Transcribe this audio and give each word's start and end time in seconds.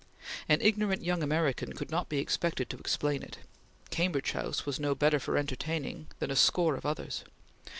An 0.49 0.61
ignorant 0.61 1.03
young 1.03 1.21
American 1.21 1.73
could 1.73 1.91
not 1.91 2.09
be 2.09 2.17
expected 2.17 2.71
to 2.71 2.77
explain 2.77 3.21
it. 3.21 3.37
Cambridge 3.91 4.31
House 4.31 4.65
was 4.65 4.79
no 4.79 4.95
better 4.95 5.19
for 5.19 5.37
entertaining 5.37 6.07
than 6.17 6.31
a 6.31 6.35
score 6.35 6.73
of 6.75 6.87
others. 6.87 7.23